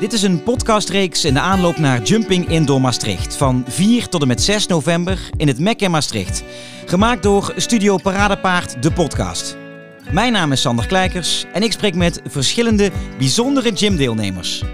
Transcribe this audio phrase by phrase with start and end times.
[0.00, 4.28] Dit is een podcastreeks in de aanloop naar Jumping Indoor Maastricht van 4 tot en
[4.28, 6.42] met 6 november in het MEC in Maastricht.
[6.86, 9.56] Gemaakt door Studio Paradepaard, de podcast.
[10.10, 14.64] Mijn naam is Sander Kleikers en ik spreek met verschillende bijzondere gymdeelnemers.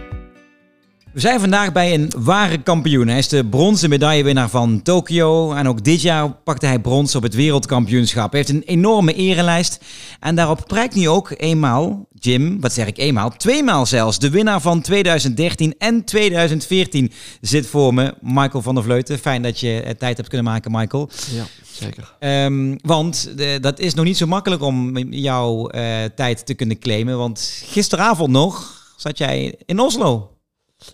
[1.15, 3.09] We zijn vandaag bij een ware kampioen.
[3.09, 5.53] Hij is de bronzen medaillewinnaar van Tokio.
[5.53, 8.30] En ook dit jaar pakte hij brons op het wereldkampioenschap.
[8.33, 9.85] Hij heeft een enorme erenlijst.
[10.21, 14.19] En daarop prijkt nu ook eenmaal, Jim, wat zeg ik eenmaal, tweemaal zelfs.
[14.19, 19.19] De winnaar van 2013 en 2014 zit voor me, Michael van der Vleuten.
[19.19, 21.10] Fijn dat je tijd hebt kunnen maken, Michael.
[21.30, 22.15] Ja, zeker.
[22.21, 26.79] Um, want de, dat is nog niet zo makkelijk om jouw uh, tijd te kunnen
[26.79, 27.19] claimen.
[27.19, 30.34] Want gisteravond nog zat jij in Oslo.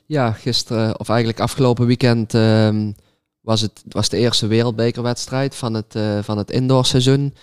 [0.07, 2.69] Ja, gisteren, of eigenlijk afgelopen weekend, uh,
[3.41, 7.35] was het was de eerste wereldbekerwedstrijd van het, uh, van het indoorseizoen.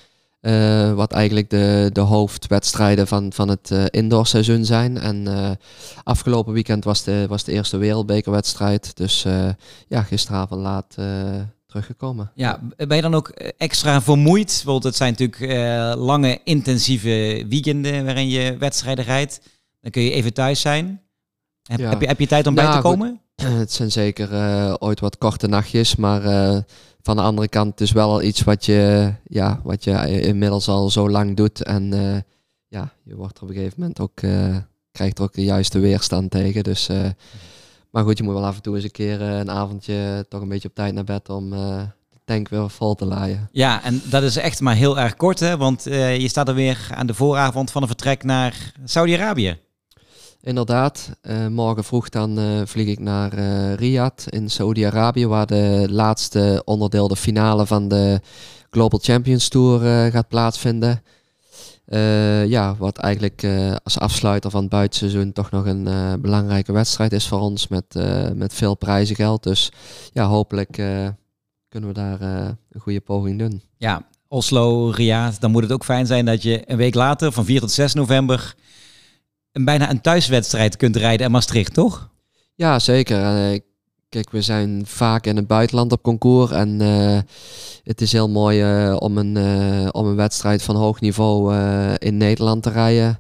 [0.42, 4.98] Uh, wat eigenlijk de, de hoofdwedstrijden van, van het uh, indoorseizoen zijn.
[4.98, 5.28] En
[6.04, 8.96] afgelopen weekend was de, was de eerste wereldbekerwedstrijd.
[8.96, 9.26] Dus
[9.88, 10.96] ja, gisteravond laat
[11.68, 12.32] teruggekomen.
[12.36, 14.46] Ja, ben je dan ook extra vermoeid?
[14.46, 19.42] Bijvoorbeeld, het zijn natuurlijk lange, intensieve weekenden waarin je wedstrijden rijdt.
[19.82, 21.02] Dan kun je even thuis zijn.
[21.68, 23.22] Heb, heb, je, heb je tijd om bij te komen?
[23.36, 26.58] Het zijn zeker uh, ooit wat korte nachtjes, maar uh,
[27.02, 30.68] van de andere kant het is wel al iets wat je, ja, wat je inmiddels
[30.68, 31.64] al zo lang doet.
[31.64, 32.18] En uh,
[32.68, 34.16] ja, je wordt er op een gegeven moment ook,
[34.92, 36.64] krijgt er ook de juiste weerstand tegen.
[36.64, 36.90] Dus,
[37.92, 40.50] maar goed, je moet wel af en toe eens een keer een avondje toch een
[40.50, 41.88] beetje op tijd naar bed om de
[42.26, 43.50] tank weer vol te laaien.
[43.52, 45.58] Ja, en dat is echt maar heel erg kort, hè?
[45.58, 49.58] want je staat er weer aan de vooravond van een vertrek naar Saudi-Arabië.
[50.48, 55.88] Inderdaad, uh, morgen vroeg dan uh, vlieg ik naar uh, Riyadh in Saudi-Arabië, waar de
[55.90, 58.22] laatste onderdeel, de finale van de
[58.70, 61.04] Global Champions Tour gaat plaatsvinden.
[62.48, 63.48] ja, wat eigenlijk
[63.84, 65.88] als afsluiter van het buitenseizoen toch nog een
[66.22, 67.96] belangrijke wedstrijd is voor ons met,
[68.36, 69.44] met veel prijzengeld.
[69.44, 69.72] Dus
[70.14, 70.72] ja, hopelijk
[71.70, 73.62] kunnen we daar een goede poging doen.
[73.78, 77.46] Ja, Oslo, Riyadh, dan moet het ook fijn zijn dat je een week later, van
[77.46, 78.56] 4 tot 6 november,
[79.64, 82.10] bijna een thuiswedstrijd kunt rijden in Maastricht, toch?
[82.56, 83.20] Ja, zeker.
[83.20, 83.60] Uh,
[84.10, 86.52] kijk, we zijn vaak in het buitenland op concours.
[86.52, 87.20] En uh,
[87.84, 89.38] het is heel mooi uh, om, een,
[89.94, 91.56] om een wedstrijd van hoog niveau
[91.98, 93.20] in Nederland te rijden.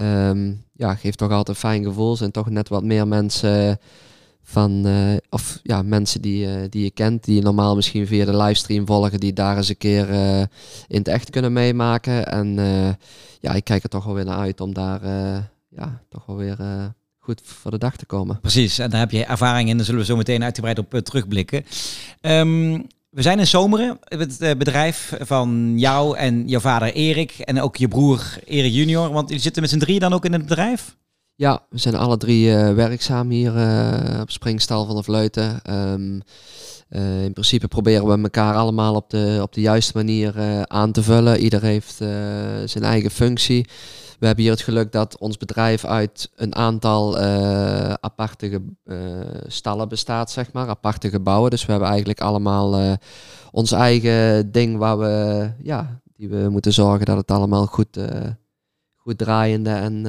[0.00, 2.16] Um, ja, geeft toch altijd een fijn gevoel.
[2.16, 3.78] Zijn toch net wat meer mensen
[4.42, 4.86] van,
[5.30, 9.32] of ja, mensen die, die je kent, die normaal misschien via de livestream volgen, die
[9.32, 10.08] daar eens een keer
[10.88, 12.26] in het echt kunnen meemaken.
[12.26, 12.54] En
[13.40, 15.00] ja, ik kijk er toch wel weer naar uit om daar
[15.78, 16.84] ja, toch wel weer uh,
[17.18, 18.40] goed voor de dag te komen.
[18.40, 19.76] Precies, en daar heb je ervaring in.
[19.76, 21.64] Daar zullen we zo meteen uitgebreid op uh, terugblikken.
[22.20, 27.60] Um, we zijn in Zomeren, het uh, bedrijf van jou en jouw vader Erik en
[27.60, 29.12] ook je broer Erik junior.
[29.12, 30.96] Want jullie zitten met z'n drieën dan ook in het bedrijf?
[31.34, 33.52] Ja, we zijn alle drie werkzaam hier
[34.20, 35.60] op Springstal van de Vleuten.
[35.70, 36.22] Um,
[37.24, 40.34] in principe proberen we elkaar allemaal op de, op de juiste manier
[40.66, 41.40] aan te vullen.
[41.40, 41.94] Ieder heeft
[42.64, 43.66] zijn eigen functie.
[44.18, 48.96] We hebben hier het geluk dat ons bedrijf uit een aantal uh, aparte uh,
[49.46, 51.50] stallen bestaat, zeg maar, aparte gebouwen.
[51.50, 52.92] Dus we hebben eigenlijk allemaal uh,
[53.50, 57.98] ons eigen ding waar we, ja, die we moeten zorgen dat het allemaal goed,
[58.96, 60.02] goed draaiende en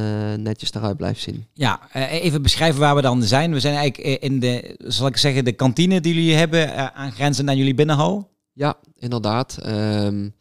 [0.44, 1.46] netjes eruit blijft zien.
[1.53, 3.53] Ja, even beschrijven waar we dan zijn.
[3.53, 7.58] We zijn eigenlijk in de, zal ik zeggen, de kantine die jullie hebben, aangrenzend aan
[7.58, 8.30] jullie binnenhal.
[8.53, 9.58] Ja, inderdaad.
[9.66, 10.38] Um,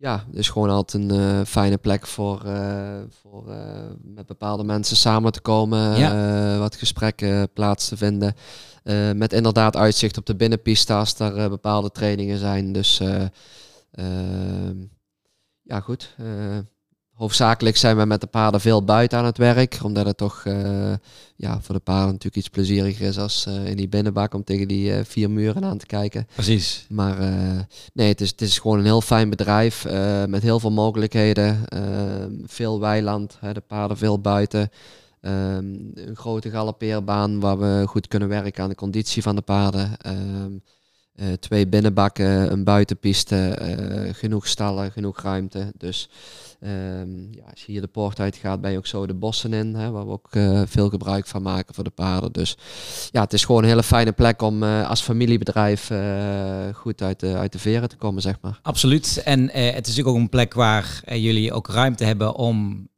[0.00, 3.56] ja, dus gewoon altijd een uh, fijne plek voor, uh, voor uh,
[4.02, 6.58] met bepaalde mensen samen te komen, ja.
[6.58, 8.34] wat gesprekken plaats te vinden.
[9.16, 12.72] met inderdaad uitzicht op de binnenpiste als er bepaalde trainingen zijn.
[12.72, 13.00] Dus
[13.90, 14.76] ehm,
[15.62, 16.16] ja, goed
[17.20, 19.78] hoofdzakelijk zijn we met de paarden veel buiten aan het werk.
[19.82, 20.92] Omdat het toch uh,
[21.36, 24.68] ja, voor de paarden natuurlijk iets plezieriger is als uh, in die binnenbak om tegen
[24.68, 26.26] die uh, vier muren aan te kijken.
[26.34, 26.86] Precies.
[26.88, 27.16] Maar
[27.92, 29.86] nee, het is, het is gewoon een heel fijn bedrijf
[30.26, 31.64] met heel veel mogelijkheden.
[32.44, 34.70] veel weiland, hè, de paarden veel buiten.
[35.22, 39.90] Um, een grote galoppeerbaan waar we goed kunnen werken aan de conditie van de paarden.
[41.16, 45.72] Uh, twee binnenbakken, een buitenpiste, uh, genoeg stallen, genoeg ruimte.
[45.76, 46.08] Dus
[46.60, 49.52] um, ja, als je hier de poort uit gaat, ben je ook zo de bossen
[49.52, 52.32] in, hè, waar we ook uh, veel gebruik van maken voor de paarden.
[52.32, 52.56] Dus
[53.10, 55.90] ja, het is gewoon een hele fijne plek om als familiebedrijf
[56.74, 58.58] goed uit de, uit veren te komen, zeg maar.
[58.62, 59.22] Absoluut.
[59.24, 62.88] En het is natuurlijk ook een plek waar jullie ook ruimte hebben om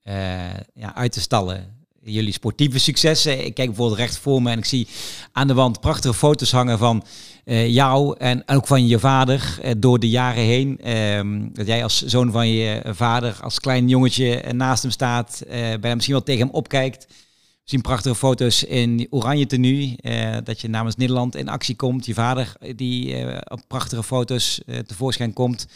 [0.75, 3.45] ja, uit te stallen jullie sportieve successen.
[3.45, 4.89] Ik kijk bijvoorbeeld recht voor me en ik zie
[5.33, 7.05] aan de wand prachtige foto's hangen van
[7.45, 10.81] uh, jou en ook van je vader uh, door de jaren heen.
[10.85, 15.53] Uh, dat jij als zoon van je vader, als klein jongetje naast hem staat, uh,
[15.53, 17.07] bijna misschien wel tegen hem opkijkt.
[17.09, 19.97] We zien prachtige foto's in oranje tenue.
[20.45, 22.07] Dat je namens Nederland in actie komt.
[22.07, 23.17] Je vader die
[23.51, 25.67] op prachtige foto's tevoorschijn komt.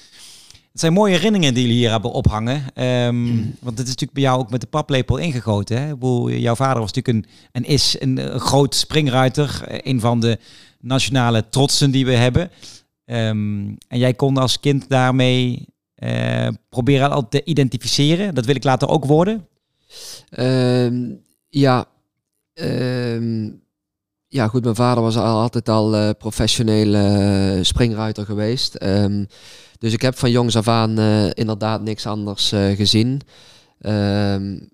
[0.77, 2.65] Het zijn mooie herinneringen die jullie hier hebben ophangen.
[2.83, 5.79] Um, Want het is natuurlijk bij jou ook met de paplepel ingegoten.
[5.79, 5.93] Hè?
[6.37, 9.63] Jouw vader was natuurlijk een, en is een, een groot springruiter.
[9.67, 10.39] Een van de
[10.81, 12.51] nationale trotsen die we hebben.
[13.05, 15.67] Um, en jij kon als kind daarmee
[15.99, 18.35] uh, proberen al te identificeren.
[18.35, 19.47] Dat wil ik later ook worden.
[20.39, 21.87] Um, ja,
[22.55, 23.63] um,
[24.37, 24.63] ja, goed.
[24.63, 28.79] Mijn vader was al, altijd al uh, professionele springruiter geweest.
[29.79, 33.21] dus ik heb van jongs af aan uh, inderdaad niks anders gezien.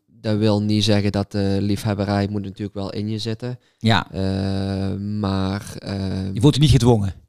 [0.07, 3.59] dat wil niet zeggen dat de liefhebberij moet natuurlijk wel in je zitten.
[3.79, 4.07] Ja.
[5.21, 5.75] maar...
[6.33, 7.23] je wordt niet gedwongen.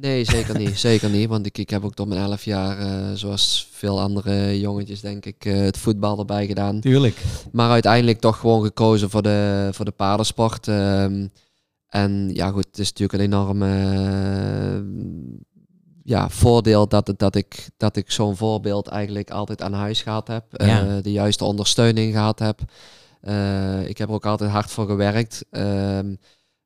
[0.00, 0.78] Nee, zeker niet.
[0.88, 1.28] zeker niet.
[1.28, 5.26] Want ik, ik heb ook tot mijn elf jaar, uh, zoals veel andere jongetjes, denk
[5.26, 6.80] ik, uh, het voetbal erbij gedaan.
[6.80, 7.22] Tuurlijk.
[7.52, 10.66] Maar uiteindelijk toch gewoon gekozen voor de, voor de paardensport.
[10.66, 11.30] Um,
[11.88, 13.66] en ja, goed, het is natuurlijk een enorme
[14.72, 14.80] uh,
[16.02, 20.44] ja, voordeel dat, dat ik, dat ik zo'n voorbeeld eigenlijk altijd aan huis gehad heb.
[20.50, 21.00] Ja.
[21.00, 22.60] de juiste ondersteuning gehad heb.
[23.88, 25.44] ik heb er ook altijd hard voor gewerkt.
[25.50, 26.14] Ehm,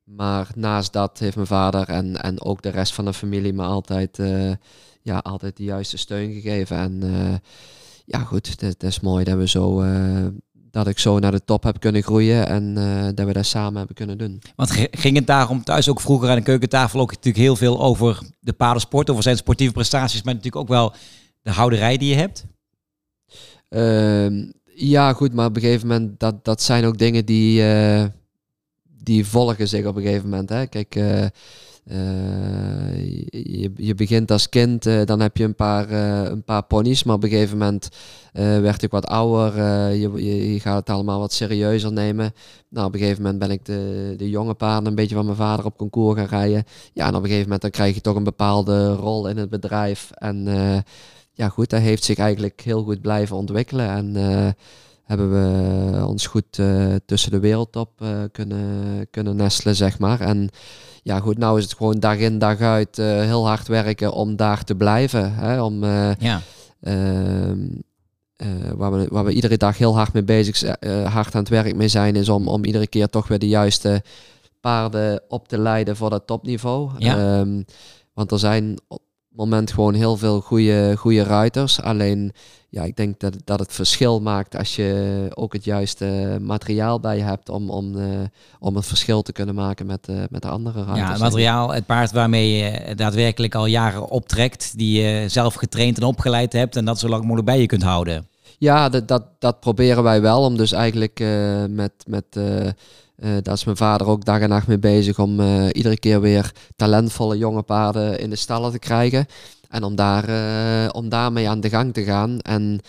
[0.04, 3.62] maar naast dat heeft mijn vader en, en ook de rest van de familie me
[3.62, 4.18] altijd,
[5.02, 6.76] ja, altijd de juiste steun gegeven.
[6.76, 7.02] En
[8.04, 9.82] ja, goed, het is mooi dat we zo.
[10.72, 12.74] Dat ik zo naar de top heb kunnen groeien en
[13.14, 14.42] dat we dat samen hebben kunnen doen.
[14.56, 18.22] Want ging het daarom thuis ook vroeger aan de keukentafel ook natuurlijk heel veel over
[18.40, 20.92] de paardensport, over zijn sportieve prestaties, maar natuurlijk ook wel
[21.42, 22.44] de houderij die je hebt?
[23.68, 27.62] Ehm, ja, goed, maar op een gegeven moment, dat, dat zijn ook dingen die,
[29.04, 30.48] die volgen zich op een gegeven moment.
[30.48, 30.66] Hè.
[30.66, 31.26] Kijk, uh,
[31.84, 35.90] je, je begint als kind, uh, dan heb je een paar,
[36.30, 37.88] een paar ponies, maar op een gegeven moment
[38.32, 39.62] werd ik wat ouder.
[39.92, 42.34] Je, je, je, gaat het allemaal wat serieuzer nemen.
[42.68, 45.36] Nou, op een gegeven moment ben ik de, de jonge paarden een beetje van mijn
[45.36, 46.64] vader op concours gaan rijden.
[46.92, 49.50] Ja, en op een gegeven moment dan krijg je toch een bepaalde rol in het
[49.50, 50.10] bedrijf.
[50.10, 50.44] En
[51.32, 53.88] ja, goed, dat heeft zich eigenlijk heel goed blijven ontwikkelen.
[53.88, 54.16] En
[55.04, 60.20] hebben we ons goed uh, tussen de wereldtop uh, kunnen, kunnen nestelen, zeg maar.
[60.20, 60.48] En
[61.02, 64.36] ja, goed, nou is het gewoon dag in dag uit uh, heel hard werken om
[64.36, 65.34] daar te blijven.
[65.34, 65.84] Hè, om,
[66.18, 66.40] ja.
[66.80, 67.58] Ehm,
[68.76, 70.60] waar, we, waar we iedere dag heel hard mee bezig
[71.04, 74.02] hard aan het werk mee zijn, is om, om iedere keer toch weer de juiste
[74.60, 76.90] paarden op te leiden voor dat topniveau.
[76.98, 77.38] Ja.
[77.40, 77.64] Um,
[78.14, 81.80] want er zijn op het moment gewoon heel veel goede, goede ruiters.
[81.80, 82.32] Alleen
[82.72, 87.16] ja, ik denk dat, dat het verschil maakt als je ook het juiste materiaal bij
[87.16, 88.04] je hebt om, om, uh,
[88.58, 91.06] om het verschil te kunnen maken met, uh, met de andere ruiters.
[91.06, 95.96] Ja, het materiaal, het paard waarmee je daadwerkelijk al jaren optrekt, die je zelf getraind
[95.96, 98.28] en opgeleid hebt en dat zo lang mogelijk bij je kunt houden.
[98.58, 102.24] Ja, dat, dat, dat proberen wij wel om dus eigenlijk uh, met, met
[103.42, 105.40] daar is mijn vader ook dag en nacht mee bezig om
[105.70, 109.26] iedere keer weer talentvolle jonge paarden in de stallen te krijgen.
[109.72, 112.38] En om, daar, uh, om daarmee aan de gang te gaan.
[112.38, 112.80] En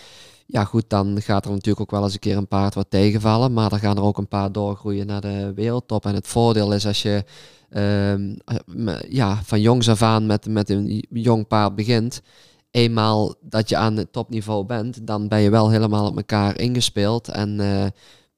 [0.46, 3.52] ja, goed, dan gaat er natuurlijk ook wel eens een keer een paard wat tegenvallen.
[3.52, 6.06] Maar dan gaan er ook een paar doorgroeien naar de wereldtop.
[6.06, 7.24] En het voordeel is als je
[7.70, 12.22] uh, ja, van jongs af aan met, met een jong paard begint.
[12.70, 17.28] Eenmaal dat je aan het topniveau bent, dan ben je wel helemaal op elkaar ingespeeld.
[17.28, 17.84] En uh,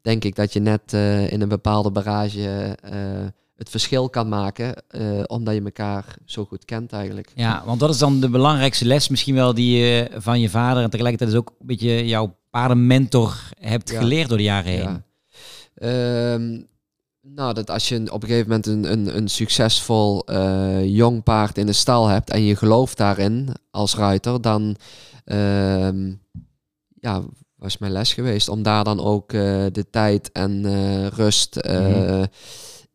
[0.01, 0.93] denk ik dat je net
[1.33, 2.77] in een bepaalde barrage
[3.57, 7.33] het verschil kan maken, uh, omdat je elkaar zo goed kent eigenlijk.
[7.35, 10.83] Ja, want dat is dan de belangrijkste les misschien wel die je van je vader
[10.83, 14.81] en tegelijkertijd is ook een beetje jouw paardenmentor hebt geleerd door de jaren heen.
[14.83, 15.05] Ja.
[15.75, 16.61] Ehm,
[17.21, 21.59] nou, dat als je op een gegeven moment een, een, een succesvol uh, jong paard
[21.59, 24.77] in de stal hebt en je gelooft daarin als ruiter, dan
[25.25, 25.89] uh,
[27.01, 27.23] ja,
[27.57, 30.65] was mijn les geweest om daar dan ook uh, de tijd en
[31.09, 32.27] rust mm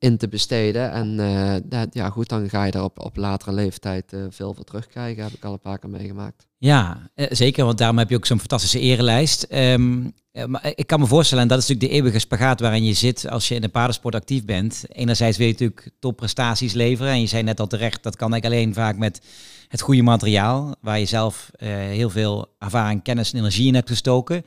[0.01, 0.91] in te besteden.
[0.91, 4.53] En uh, dat, ja, goed, dan ga je daar op, op latere leeftijd uh, veel
[4.53, 5.23] voor terugkrijgen.
[5.23, 6.47] Heb ik al een paar keer meegemaakt.
[6.57, 9.47] Ja, uh, zeker, want daarom heb je ook zo'n fantastische erelijst.
[9.49, 10.13] Um,
[10.47, 13.29] maar ik kan me voorstellen, en dat is natuurlijk de eeuwige spagaat waarin je zit
[13.29, 14.83] als je in de paardensport actief bent.
[14.87, 17.11] Enerzijds wil je natuurlijk topprestaties leveren.
[17.11, 19.21] En je zei net al terecht, dat kan eigenlijk alleen vaak met
[19.67, 20.75] het goede materiaal.
[20.81, 24.45] Waar je zelf heel veel ervaring, kennis en energie in hebt gestoken.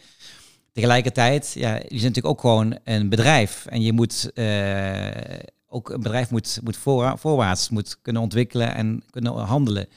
[0.74, 3.66] Tegelijkertijd, ja, je bent natuurlijk ook gewoon een bedrijf.
[3.66, 5.08] En je moet uh,
[5.66, 9.88] ook een bedrijf moet, moet voor, voorwaarts moet kunnen ontwikkelen en kunnen handelen.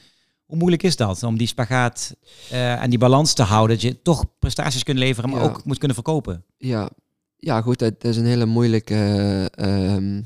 [0.44, 2.16] Hoe moeilijk is dat om die spagaat
[2.52, 3.76] uh, en die balans te houden?
[3.76, 6.44] Dat je toch prestaties kunt leveren, maar ook moet kunnen verkopen.
[6.56, 6.90] Ja,
[7.36, 9.50] ja goed, dat is een hele moeilijke.
[9.56, 10.22] Uh,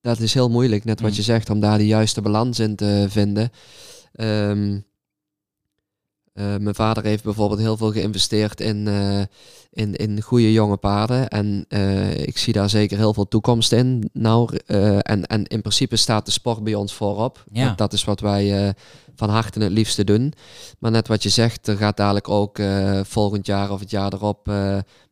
[0.00, 1.16] dat is heel moeilijk, net wat mm.
[1.16, 3.50] je zegt, om daar de juiste balans in te vinden.
[4.12, 4.84] Um,
[6.34, 8.86] mijn vader heeft bijvoorbeeld heel veel geïnvesteerd in,
[9.70, 11.28] in, in goede jonge paarden.
[11.28, 11.66] En
[12.26, 14.10] ik zie daar zeker heel veel toekomst in.
[14.12, 17.44] Nou, en, en in principe staat de sport bij ons voorop.
[17.52, 17.68] Ja.
[17.68, 18.74] Dat, dat is wat wij
[19.14, 20.32] van harte het liefste doen.
[20.78, 22.58] Maar net wat je zegt, er gaat dadelijk ook
[23.02, 24.48] volgend jaar of het jaar erop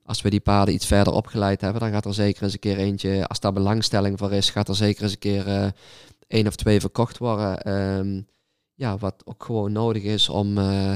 [0.05, 2.77] als we die paarden iets verder opgeleid hebben, dan gaat er zeker eens een keer
[2.77, 5.67] eentje, als daar belangstelling voor is, gaat er zeker eens een keer uh,
[6.27, 7.63] één of twee verkocht worden.
[7.63, 8.21] Ehm,
[8.75, 10.95] ja, wat ook gewoon nodig is om, uh,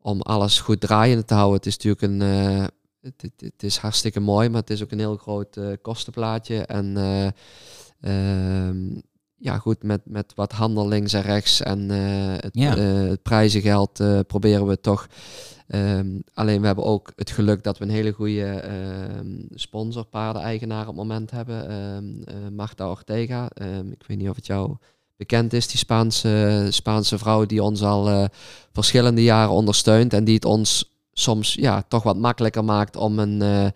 [0.00, 1.56] om alles goed draaiende te houden.
[1.56, 2.66] Het is natuurlijk een, uh,
[3.00, 6.62] het, het, het, is hartstikke mooi, maar het is ook een heel groot kostenplaatje.
[6.62, 6.96] En
[8.00, 9.02] um,
[9.36, 12.76] ja, goed, met, met wat handel links en rechts en het, ja.
[12.76, 15.08] het prijzengeld proberen we toch
[15.74, 18.70] Um, alleen we hebben ook het geluk dat we een hele goede
[19.18, 21.72] um, sponsor, paardeneigenaar op het moment hebben.
[21.72, 23.50] Um, uh, Marta Ortega.
[23.90, 24.76] ik weet niet of het jou
[25.18, 28.24] bekend is, die Spaanse, Spaanse vrouw die ons al uh,
[28.72, 33.42] verschillende jaren ondersteunt en die het ons soms ja, toch wat makkelijker maakt om een,
[33.42, 33.66] uh,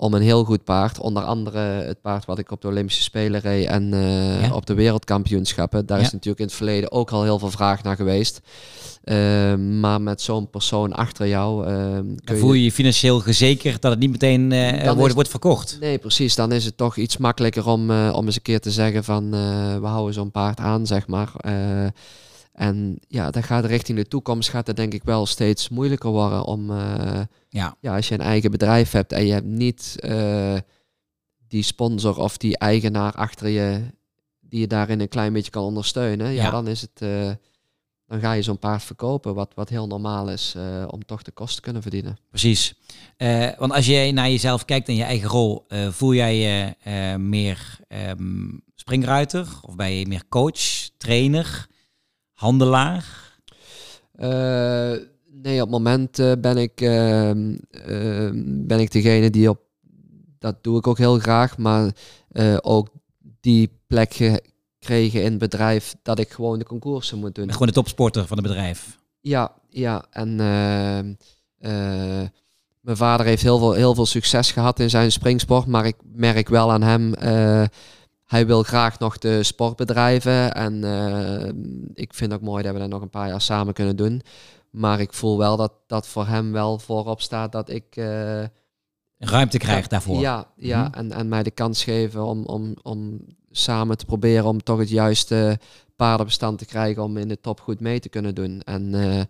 [0.00, 0.98] om een heel goed paard.
[0.98, 4.54] Onder andere het paard wat ik op de Olympische Spelen reed en uh, ja.
[4.54, 5.86] op de wereldkampioenschappen.
[5.86, 6.04] Daar ja.
[6.04, 8.40] is natuurlijk in het verleden ook al heel veel vraag naar geweest.
[9.04, 11.64] Uh, maar met zo'n persoon achter jou.
[12.24, 15.76] kun voel je je financieel gezekerd dat het niet meteen uh, wordt, wordt verkocht.
[15.80, 16.34] Nee, precies.
[16.34, 19.30] Dan is het toch iets makkelijker om, om eens een keer te zeggen van
[19.80, 21.32] we houden zo'n paard aan, zeg maar.
[22.52, 26.44] En ja, dat gaat richting de toekomst gaat het denk ik wel steeds moeilijker worden
[26.44, 26.72] om
[27.48, 27.76] ja.
[27.80, 29.96] ja, als je een eigen bedrijf hebt en je hebt niet
[31.48, 33.82] die sponsor of die eigenaar achter je
[34.40, 36.50] die je daarin een klein beetje kan ondersteunen, ja, ja.
[36.50, 37.02] dan is het
[38.10, 41.30] dan ga je zo'n paard verkopen, wat, wat heel normaal is uh, om toch de
[41.30, 42.18] kosten te kunnen verdienen.
[42.30, 42.74] Precies.
[43.18, 46.74] Uh, want als je naar jezelf kijkt en je eigen rol, uh, voel jij je
[47.18, 51.66] meer um, springruiter of ben je meer coach, trainer,
[52.40, 53.28] handelaar?
[55.42, 57.56] nee, op het moment ben, ik, ehm,
[58.66, 59.60] ben ik degene die op,
[60.38, 61.92] dat doe ik ook heel graag, maar
[62.62, 62.88] ook
[63.40, 64.40] die plek
[64.78, 67.52] kregen in het bedrijf dat ik gewoon de concoursen moet doen.
[67.52, 68.98] Gewoon de topsporter van het bedrijf.
[69.20, 70.04] Ja, ja.
[70.10, 72.28] En uh, uh,
[72.80, 76.48] mijn vader heeft heel veel, heel veel succes gehad in zijn springsport, maar ik merk
[76.48, 77.14] wel aan hem.
[77.22, 77.64] Uh,
[78.30, 80.84] hij wil graag nog de sport bedrijven en
[81.94, 84.22] ik vind ook mooi dat we dat nog een paar jaar samen kunnen doen.
[84.70, 87.96] Maar ik voel wel dat dat voor hem wel voorop staat dat ik
[89.18, 90.20] ruimte krijg daarvoor.
[90.20, 90.94] Ja, ja mm -hmm.
[90.94, 93.20] en, en mij de kans geven om, om, om
[93.50, 95.58] samen te proberen om toch het juiste
[95.96, 98.60] paardenbestand te krijgen om in de top goed mee te kunnen doen.
[98.60, 99.20] En uh,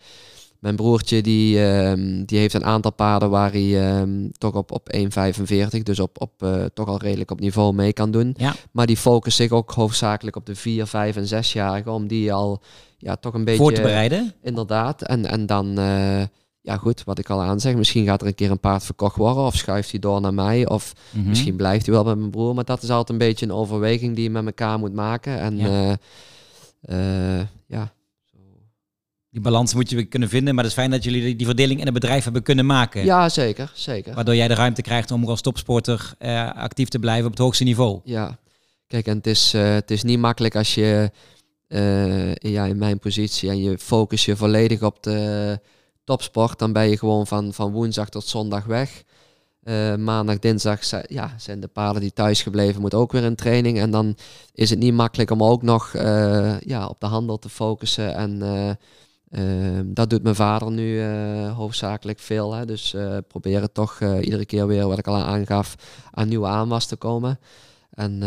[0.60, 1.92] mijn broertje die, uh,
[2.26, 6.42] die heeft een aantal paarden waar hij uh, toch op, op 1,45, dus op, op
[6.42, 8.34] uh, toch al redelijk op niveau mee kan doen.
[8.36, 8.54] Ja.
[8.72, 12.62] Maar die focust zich ook hoofdzakelijk op de 4, 5 en 6-jarigen, om die al
[12.98, 13.62] ja, toch een beetje...
[13.62, 14.34] Voor te bereiden?
[14.42, 15.02] Inderdaad.
[15.02, 15.78] En, en dan
[16.62, 19.44] ja goed, wat ik al aanzeg, misschien gaat er een keer een paard verkocht worden
[19.44, 21.28] of schuift hij door naar mij of Mhm.
[21.28, 22.54] misschien blijft hij wel bij mijn broer.
[22.54, 25.38] Maar dat is altijd een beetje een overweging die je met elkaar moet maken.
[25.38, 25.66] En Ja.
[26.88, 27.48] uh, ja.
[29.30, 31.84] Die balans moet je kunnen vinden, maar het is fijn dat jullie die- verdeling in
[31.84, 33.04] het bedrijf hebben kunnen maken.
[33.04, 34.14] ja zeker, zeker.
[34.14, 37.64] Waardoor jij de ruimte krijgt om als topsporter eh, actief te blijven op het hoogste
[37.64, 38.00] niveau.
[38.04, 38.38] Ja,
[38.86, 41.10] kijk, en het is, eh, het is niet makkelijk als je
[41.68, 45.58] eh, ja, in mijn positie en je focus je volledig op de
[46.04, 49.02] topsport, dan ben je gewoon van, van woensdag tot zondag weg.
[49.98, 53.78] Maandag, dinsdag ja, zijn de paarden die thuis gebleven, moeten ook weer in training.
[53.78, 54.16] En dan
[54.54, 55.92] is het niet makkelijk om ook nog
[56.64, 58.14] ja, op de handel te focussen.
[58.14, 58.42] En
[59.30, 62.52] eh, eh, dat doet mijn vader nu eh, hoofdzakelijk veel.
[62.54, 62.64] Hè.
[62.64, 65.74] Dus eh proberen toch eh, iedere keer weer, wat ik al aangaf,
[66.10, 67.38] aan nieuwe aanwas te komen.
[67.90, 68.22] En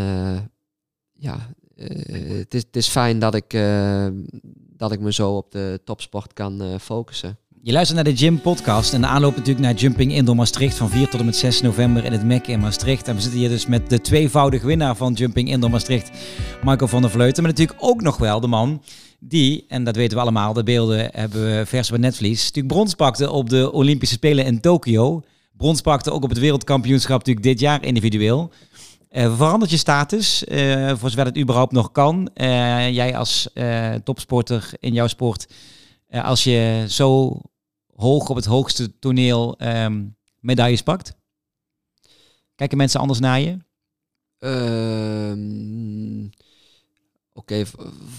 [1.14, 1.38] ja,
[1.76, 4.08] het, is, is fijn dat ik, eh,
[4.78, 7.38] dat ik me zo op de topsport kan focussen.
[7.62, 10.90] Je luistert naar de Gym Podcast en de aanloop natuurlijk naar Jumping Indoor Maastricht van
[10.90, 13.08] 4 tot en met 6 november in het MEC in Maastricht.
[13.08, 16.12] En we zitten hier dus met de tweevoudige winnaar van Jumping Indoor Maastricht,
[16.64, 17.44] Michael van der Vleuten.
[17.44, 18.82] Maar natuurlijk ook nog wel de man
[19.28, 22.94] die, en dat weten we allemaal, de beelden hebben we vers bij Netflix, natuurlijk brons
[22.94, 25.24] pakte op de Olympische Spelen in Tokio.
[25.58, 28.52] Brons pakte ook op het wereldkampioenschap natuurlijk dit jaar individueel.
[29.10, 32.30] Eh, verandert je status, eh, voor zover het überhaupt nog kan.
[32.34, 33.50] Eh, jij als
[34.04, 35.48] topsporter in jouw sport,
[36.10, 37.40] als je zo
[37.96, 40.06] hoog op het hoogste toneel ehm,
[40.40, 41.14] medailles pakt?
[42.56, 43.58] Kijken mensen anders naar je?
[47.44, 47.64] Oké,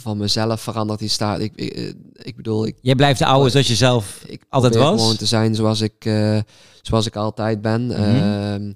[0.00, 1.40] van mezelf verandert die staat.
[1.40, 4.74] Ik, ik, eh, ik bedoel, ik, Jij blijft de oude zoals je zelf ik altijd
[4.76, 5.00] was?
[5.00, 6.38] gewoon te zijn zoals ik, eh,
[6.82, 7.86] zoals ik altijd ben.
[7.86, 7.92] Mhm.
[8.02, 8.72] Ehm,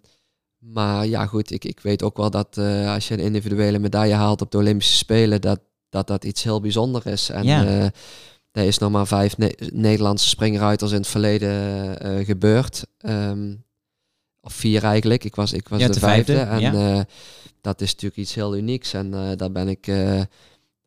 [0.59, 4.15] maar ja, goed, ik, ik weet ook wel dat eh, als je een individuele medaille
[4.15, 7.29] haalt op de Olympische Spelen, dat dat, dat iets heel bijzonders is.
[7.29, 7.65] En Ja.
[8.53, 9.35] er is nog maar vijf
[9.73, 12.85] Nederlandse springruiters in het verleden gebeurd.
[12.99, 13.55] Ehm,
[14.49, 15.25] of vier eigenlijk.
[15.25, 16.37] Ik was, ik was de, vijfde.
[16.37, 17.07] en
[17.61, 18.93] dat is natuurlijk iets heel unieks.
[18.93, 19.89] En daar ben ik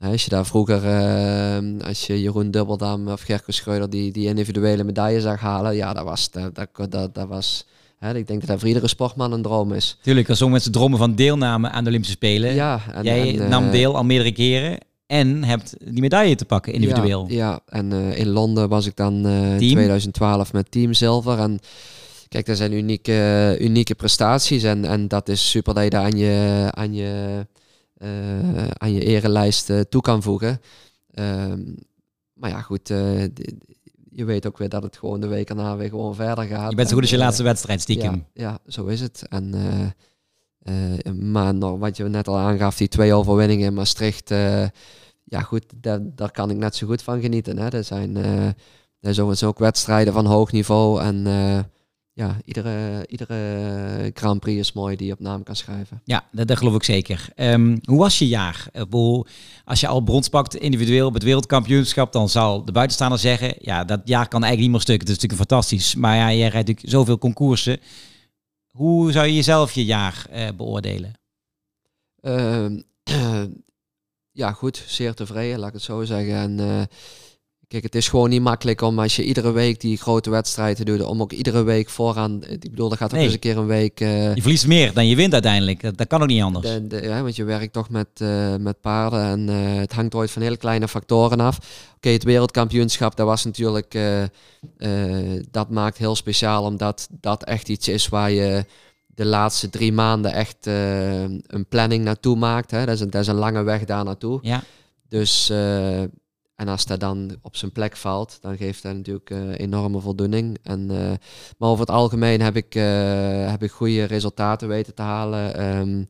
[0.09, 4.83] als je daar vroeger, uh, als je Jeroen Dubbeldam of Gerko Schreuder die, die individuele
[4.83, 7.65] medaille zag halen, ja, dat was, dat, dat, dat, dat was
[7.97, 9.97] hè, ik denk dat dat voor iedere sportman een droom is.
[10.01, 12.53] Tuurlijk, als sommige mensen dromen van deelname aan de Olympische Spelen.
[12.53, 14.77] Ja, en, Jij nam uh, deel al meerdere keren
[15.07, 17.25] en hebt die medaille te pakken individueel.
[17.27, 17.59] Ja, ja.
[17.65, 21.39] en uh, in Londen was ik dan in 2012 met Team Zilver.
[21.39, 21.59] En
[22.31, 26.17] kijk, dat zijn unieke, unieke prestaties en, en dat is super dat je daar aan
[26.17, 27.45] je, aan je
[28.03, 30.61] uh, aan je erelijst uh, toe kan voegen.
[31.11, 31.61] Ehm,
[32.33, 33.21] maar ja, goed, uh,
[34.09, 36.69] je weet ook weer dat het gewoon de week erna weer gewoon verder gaat.
[36.69, 38.25] Je bent zo goed als je laatste wedstrijd stiekem.
[38.33, 39.27] Ja, ja, zo is het.
[39.29, 39.53] En,
[41.31, 44.29] maar nog, wat je net al aangaf, die twee overwinningen in Maastricht.
[45.23, 47.57] ja goed, daar, daar kan ik net zo goed van genieten.
[47.57, 47.69] Hè.
[47.69, 48.15] Er zijn,
[48.99, 51.25] er zijn ook wedstrijden van hoog niveau en
[52.21, 56.01] ja, iedere, iedere Grand Prix is mooi die je op naam kan schrijven.
[56.03, 57.29] Ja, dat, dat geloof ik zeker.
[57.35, 58.67] Um, hoe was je jaar?
[59.65, 63.83] Als je al brons pakt individueel op het wereldkampioenschap, dan zal de buitenstaander zeggen, ja,
[63.83, 64.99] dat jaar kan eigenlijk niet meer stuk.
[64.99, 65.95] Het is natuurlijk fantastisch.
[65.95, 67.79] Maar ja, jij rijdt natuurlijk zoveel concoursen.
[68.71, 71.13] Hoe zou je jezelf je jaar uh, beoordelen?
[72.21, 72.65] Uh,
[74.41, 74.83] ja, goed.
[74.87, 76.35] Zeer tevreden, laat ik het zo zeggen.
[76.35, 76.81] En uh,
[77.71, 81.03] Kijk, het is gewoon niet makkelijk om als je iedere week die grote wedstrijden doet,
[81.03, 82.43] om ook iedere week vooraan.
[82.43, 83.99] Ik bedoel, dat gaat ook eens een keer een week.
[83.99, 85.81] Uh, je verliest meer dan je wint uiteindelijk.
[85.81, 86.67] Dat, dat kan ook niet anders.
[86.87, 90.31] De, ja, want je werkt toch met, uh, met paarden en uh, het hangt ooit
[90.31, 91.57] van hele kleine factoren af.
[91.95, 93.99] Oké, het wereldkampioenschap, dat was natuurlijk.
[95.51, 98.65] dat maakt heel speciaal, omdat dat echt iets is waar je
[99.05, 102.71] de laatste drie maanden echt een planning naartoe maakt.
[102.71, 102.85] Hè.
[102.85, 104.39] Dat, is een, dat is een lange weg daar naartoe.
[104.41, 104.63] Ja.
[105.09, 105.51] Dus
[106.61, 110.57] en als dat dan op zijn plek valt, dan geeft dat natuurlijk uh, enorme voldoening.
[110.63, 111.11] En, uh,
[111.57, 115.65] maar over het algemeen heb ik, uh, heb ik goede resultaten weten te halen.
[115.79, 116.07] Um,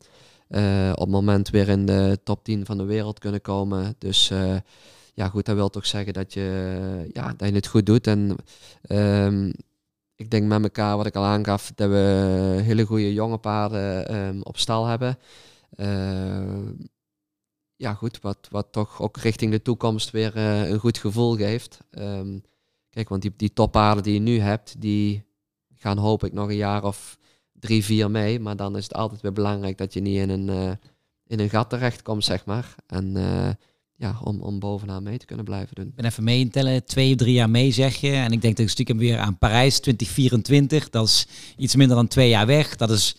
[0.91, 3.95] op het moment weer in de top 10 van de wereld kunnen komen.
[3.97, 4.31] Dus
[5.13, 8.07] ja, goed, dat wil toch zeggen dat je, ja, dat je het goed doet.
[8.07, 8.35] En
[8.89, 9.53] um,
[10.15, 14.41] ik denk met elkaar, wat ik al aangaf, dat we hele goede jonge paarden um,
[14.43, 15.17] op stal hebben
[17.81, 21.79] ja, goed, wat, wat toch ook richting de toekomst weer uh, een goed gevoel geeft.
[21.91, 22.43] Um,
[22.89, 25.23] kijk, want die, die toppaarden die je nu hebt, die
[25.75, 27.17] gaan hoop ik nog een jaar of
[27.59, 28.39] drie, vier mee.
[28.39, 30.71] Maar dan is het altijd weer belangrijk dat je niet in een, uh,
[31.27, 32.75] in een gat terechtkomt, zeg maar.
[32.87, 33.49] En uh,
[33.95, 35.87] ja, om, om bovenaan mee te kunnen blijven doen.
[35.87, 38.11] Ik ben even mee tellen, twee, drie jaar mee zeg je.
[38.11, 40.89] En ik denk dat ik stiekem weer aan Parijs 2024.
[40.89, 42.75] Dat is iets minder dan twee jaar weg.
[42.75, 43.15] Dat is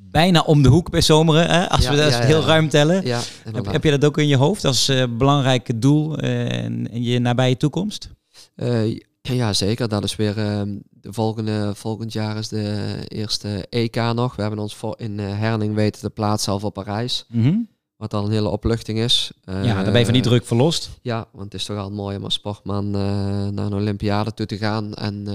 [0.00, 1.68] bijna om de hoek bij Zomeren, hè?
[1.68, 3.06] als we dat heel ruim tellen.
[3.52, 7.02] Heb, heb, je dat ook in je hoofd als uh, belangrijk doel uh, in, in,
[7.02, 8.10] je nabije toekomst?
[8.56, 9.88] Uh, ja, zeker.
[9.88, 14.36] Dat is weer ehm, de volgende, volgend jaar is de eerste EK nog.
[14.36, 17.24] We hebben ons voor in Herning weten te plaatsen al voor Parijs.
[17.28, 19.32] Mm Wat al een hele opluchting is.
[19.44, 20.90] ja, daar ben je van die druk verlost.
[21.02, 24.58] Ja, want het is toch al mooi om als sportman naar een Olympiade toe te
[24.58, 24.94] gaan.
[24.94, 25.26] En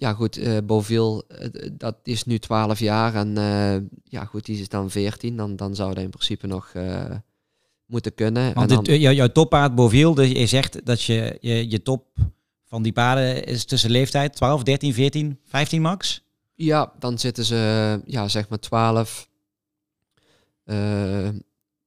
[0.00, 4.60] ja, goed, uh, Beauville, uh, dat is nu 12 jaar en uh, ja, goed, die
[4.60, 5.36] is dan 14.
[5.36, 6.72] Dan, dan zou dat in principe nog
[7.86, 8.54] moeten kunnen.
[8.54, 9.14] Want en dan...
[9.14, 12.06] jouw toppaard Beauville, dus je zegt dat je, je, je top
[12.64, 16.22] van die paarden is tussen leeftijd 12, 13, 14, 15 max?
[16.54, 19.28] Ja, dan zitten ze, ja, zeg maar 12.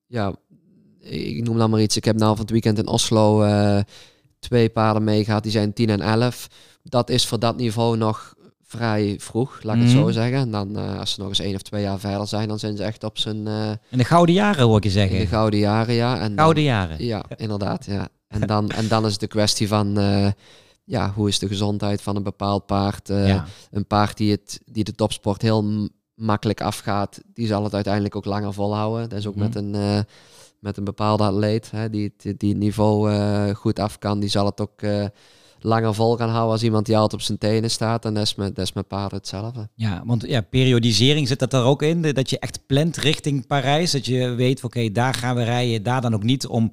[0.07, 0.35] ja,
[0.99, 1.97] ik noem dan maar iets.
[1.97, 3.45] Ik heb nou van het weekend in Oslo
[4.39, 6.47] twee paarden meegehad, die zijn 10 en 11
[6.83, 8.33] dat is voor dat niveau nog
[8.77, 10.11] vrij vroeg, laat ik het zo mhm.
[10.11, 10.37] zeggen.
[10.37, 12.77] En dan uh, als ze nog eens één of twee jaar verder zijn, dan zijn
[12.77, 13.47] ze echt op zijn...
[13.47, 15.15] Uh, in de gouden jaren hoor ik je zeggen.
[15.15, 16.19] In de gouden jaren, ja.
[16.19, 17.05] En gouden jaren.
[17.05, 18.07] Ja, inderdaad, ja.
[18.27, 19.99] En dan, en dan is het de kwestie van...
[19.99, 20.27] Uh,
[20.85, 23.07] ja, hoe is de gezondheid van een bepaald paard?
[23.07, 23.45] Ja.
[23.71, 28.25] Een paard die, het, die de topsport heel makkelijk afgaat, die zal het uiteindelijk ook
[28.25, 29.09] langer volhouden.
[29.09, 30.05] Dat is ook mm met een
[30.59, 33.13] met een bepaalde atleet hè, die, die, die het niveau
[33.53, 34.81] goed af kan, die zal het ook
[35.63, 38.05] langer vol gaan houden als iemand die altijd op zijn tenen staat.
[38.05, 39.69] En dat is met, dat is met paarden hetzelfde.
[39.75, 42.01] Ja, want ja, periodisering zit dat er ook in.
[42.01, 43.91] Dat je echt plant richting Parijs.
[43.91, 46.47] Dat je weet, oké, daar gaan we rijden, daar dan ook niet.
[46.47, 46.71] Om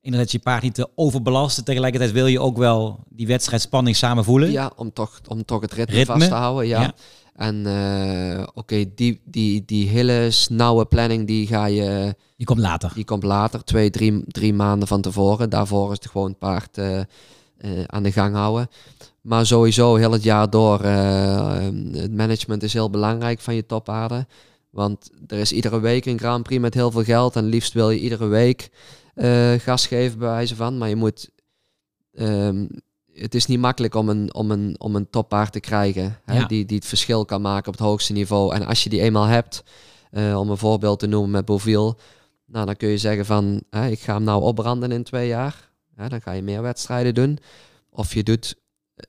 [0.00, 1.64] inderdaad je paard niet te overbelasten.
[1.64, 4.50] Tegelijkertijd wil je ook wel die wedstrijdspanning samen voelen.
[4.50, 6.14] Ja, om toch, om toch het ritme, ritme.
[6.14, 6.66] vast te houden.
[6.66, 6.94] Ja.
[7.34, 12.14] En uh, oké, die, die, die hele snauwe planning, die ga je...
[12.36, 12.92] Die komt later.
[12.94, 15.50] Die komt later, twee, drie, drie maanden van tevoren.
[15.50, 16.78] Daarvoor is het gewoon het paard...
[16.78, 17.00] Uh,
[17.60, 18.68] uh, aan de gang houden.
[19.20, 21.58] Maar sowieso heel het jaar door, uh,
[21.92, 24.28] het management is heel belangrijk van je topaarden.
[24.70, 27.36] Want er is iedere week een Grand Prix met heel veel geld.
[27.36, 28.70] En liefst wil je iedere week
[29.14, 30.78] uh, gas geven bij wijze van.
[30.78, 31.30] Maar je moet
[32.14, 32.66] ehm,
[33.20, 36.18] het is niet makkelijk om een, om een, om een toppaard te krijgen.
[36.24, 36.46] Hè, Ja.
[36.46, 38.54] die, die het verschil kan maken op het hoogste niveau.
[38.54, 39.62] En als je die eenmaal hebt,
[40.10, 41.96] eh, om een voorbeeld te noemen met Beauville.
[42.46, 45.67] Nou, dan kun je zeggen van, hè, ik ga hem nou opbranden in twee jaar.
[45.98, 47.38] Hè, dan ga je meer wedstrijden doen.
[47.90, 48.54] Of je doet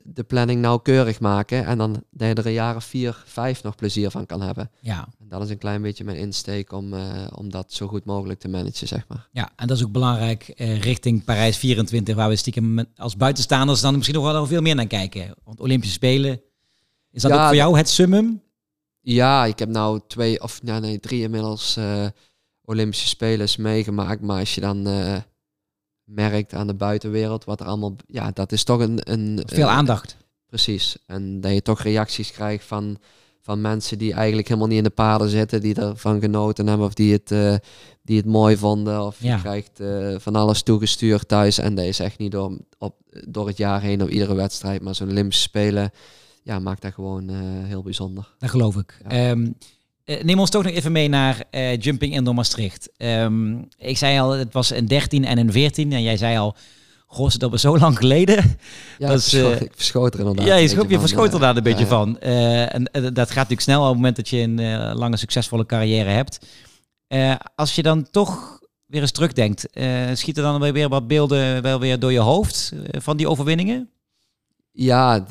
[0.04, 1.66] de planning nauwkeurig maken.
[1.66, 4.72] En dan dat je er een jaar of vier, vijf nog plezier van kan hebben.
[4.80, 5.08] Ja.
[5.20, 8.40] En dat is een klein beetje mijn insteek om, eh, om dat zo goed mogelijk
[8.40, 9.28] te managen, zeg maar.
[9.32, 13.82] ja, en dat is ook belangrijk eh, richting Parijs 24, waar we stiekem als buitenstaanders
[13.82, 15.36] dan misschien nog wel veel meer naar kijken.
[15.44, 16.42] Want Olympische Spelen,
[17.12, 18.42] is dat Ja, ook voor jou het summum?
[19.02, 22.06] Ja, ik heb nou twee of ja, nee, drie inmiddels eh,
[22.62, 24.22] Olympische Spelers meegemaakt.
[24.22, 25.18] Maar als je dan eh,
[26.10, 27.96] merkt aan de buitenwereld wat er allemaal...
[28.08, 29.00] Ja, dat is toch een...
[29.12, 30.18] een Veel aandacht.
[30.48, 30.98] Precies.
[31.06, 32.98] En dat je toch reacties krijgt van,
[33.42, 35.62] van mensen die eigenlijk helemaal niet in de paarden zitten.
[35.62, 37.56] Die ervan genoten hebben of die het, eh,
[38.02, 39.06] die het mooi vonden.
[39.06, 39.36] Of Ja.
[39.36, 41.58] je krijgt eh, van alles toegestuurd thuis.
[41.58, 42.96] En dat is echt niet door, op,
[43.28, 44.82] door het jaar heen op iedere wedstrijd.
[44.82, 45.92] Maar zo'n Olympische Spelen
[46.44, 48.34] ja, maakt dat gewoon eh, heel bijzonder.
[48.38, 49.00] Dat geloof ik.
[49.04, 49.10] Ja.
[49.10, 49.52] Ehm,
[50.10, 52.90] eh, neem ons toch nog even mee naar eh, Jumping Indoor Maastricht.
[52.98, 55.92] Ehm, ik zei al, het was een 13 en een 14.
[55.94, 56.56] En jij zei al,
[57.08, 58.58] goh, dat was zo lang geleden.
[58.98, 60.46] Ja, Dat ik, is, eh, ik verschoot er inderdaad.
[60.46, 62.20] ja, je, schop, je verschoot er daar een beetje ja, van.
[62.20, 64.62] En dat gaat natuurlijk snel op het moment dat je een
[64.96, 66.40] lange, succesvolle carrière hebt.
[67.56, 69.66] Als je dan toch weer eens terugdenkt,
[70.14, 73.90] schieten dan weer- weer wat beelden wel weer door je hoofd van die overwinningen?
[74.82, 75.26] Ja,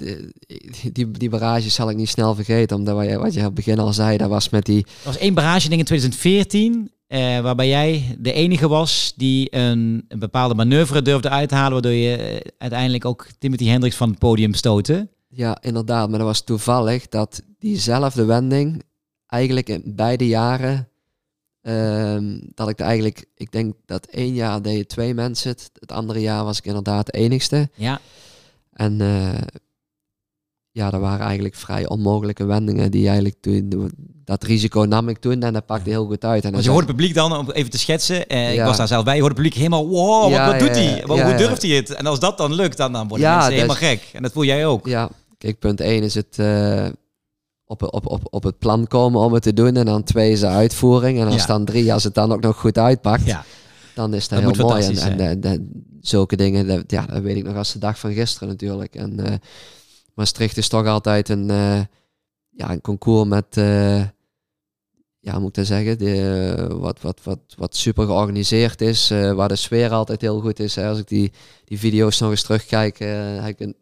[0.93, 2.77] die, die barrage zal ik niet snel vergeten.
[2.77, 4.85] Omdat wat je, wat je aan het begin al zei, dat was met die...
[4.87, 10.05] Er was één barrage ding in 2014, eh, waarbij jij de enige was die een,
[10.09, 14.09] een bepaalde manoeuvre durfde uit te halen, waardoor je eh, uiteindelijk ook Timothy Hendricks van
[14.11, 15.09] het podium stootte.
[15.29, 16.09] Ja, inderdaad.
[16.09, 18.83] Maar dat was toevallig dat diezelfde wending
[19.27, 20.89] eigenlijk in beide jaren...
[21.63, 23.25] ehm, dat ik eigenlijk...
[23.35, 25.71] Ik denk dat één jaar deed je twee mensen het.
[25.79, 27.71] Het andere jaar was ik inderdaad de enigste.
[27.75, 28.01] Ja,
[28.79, 29.41] En eh,
[30.71, 33.93] ja, dat waren eigenlijk vrij onmogelijke wendingen die eigenlijk toen...
[34.25, 36.45] Dat risico nam ik toen en dat pakte heel goed uit.
[36.45, 38.77] En want dan je hoort het publiek dan, om even te schetsen, eh, ik was
[38.77, 41.05] daar zelf bij, je hoort het publiek helemaal, wow, wat, Ja, wat doet hij?
[41.07, 41.25] ja.
[41.27, 41.91] Hoe durft hij het?
[41.91, 44.11] En als dat dan lukt, dan, dan worden mensen helemaal gek.
[44.13, 44.87] En dat voel jij ook.
[44.87, 46.87] Ja, kijk, punt 1 is het eh,
[47.65, 49.77] op, op, op, op het plan komen om het te doen.
[49.77, 51.21] En dan twee is de uitvoering.
[51.21, 53.45] En als dan drie, als het dan ook nog goed uitpakt, Ja,
[53.99, 54.85] dan is dat, heel mooi.
[54.85, 55.59] En, en eh,
[56.01, 58.95] zulke dingen, dat, ja, dat weet ik nog als de dag van gisteren natuurlijk.
[58.95, 59.35] En eh,
[60.15, 61.81] Maastricht is toch altijd een, eh,
[62.51, 63.57] ja, een concours met,
[65.21, 69.33] ja, moet ik dat zeggen, de, eh, wat, wat, wat, wat super georganiseerd is, eh,
[69.33, 70.75] waar de sfeer altijd heel goed is.
[70.75, 70.89] Hè.
[70.89, 71.33] Als ik die,
[71.65, 73.09] die video's nog eens terugkijk, eh,
[73.43, 73.77] heb ik een,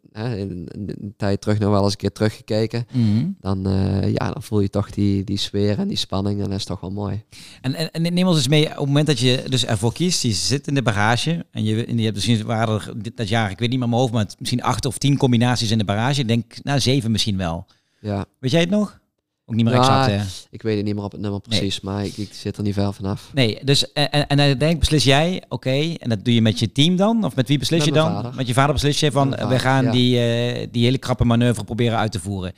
[1.17, 2.87] tijd terug nog wel eens een keer teruggekeken.
[2.93, 3.25] Mhm.
[3.39, 6.57] Dan, eh, ja, dan voel je toch die, die sfeer en die spanning en dat
[6.59, 7.23] is toch wel mooi.
[7.61, 10.21] En, en, en neem ons eens mee, op het moment dat je dus ervoor kiest,
[10.21, 13.27] je zit in de barrage en je, en je hebt misschien, waren er dit, dat
[13.29, 15.77] jaar, ik weet niet meer mijn hoofd, maar het- misschien acht of tien combinaties in
[15.77, 16.21] de barrage.
[16.21, 17.65] Ik denk, nou zeven misschien wel.
[17.99, 18.99] Ja, Weet jij het nog?
[19.49, 20.45] Ook niet meer Ja, exact, hè?
[20.49, 21.59] ik weet het niet meer op het nummer Nee.
[21.59, 23.29] precies, maar ik, ik zit er niet ver vanaf.
[23.33, 26.71] Nee, dus en, en, en uiteindelijk beslis jij, oké, en dat doe je met je
[26.71, 27.23] team dan?
[27.23, 28.11] Of met wie beslis Met je dan?
[28.11, 28.35] vader.
[28.35, 29.91] Met je vader beslis je van, we gaan ja.
[29.91, 32.53] die, eh, die hele krappe manoeuvre proberen uit te voeren.